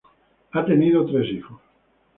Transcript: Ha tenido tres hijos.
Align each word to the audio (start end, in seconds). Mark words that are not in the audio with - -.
Ha 0.53 0.65
tenido 0.65 1.05
tres 1.05 1.29
hijos. 1.29 1.61